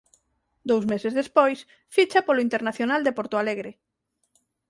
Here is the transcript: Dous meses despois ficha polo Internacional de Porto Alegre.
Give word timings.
Dous 0.69 0.83
meses 0.91 1.13
despois 1.21 1.59
ficha 1.95 2.19
polo 2.27 2.43
Internacional 2.47 3.01
de 3.03 3.15
Porto 3.17 3.35
Alegre. 3.41 3.71